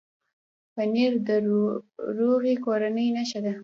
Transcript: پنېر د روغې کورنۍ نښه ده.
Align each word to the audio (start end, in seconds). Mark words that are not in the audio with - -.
پنېر 0.73 1.13
د 1.27 1.29
روغې 2.17 2.55
کورنۍ 2.65 3.07
نښه 3.17 3.39
ده. 3.45 3.53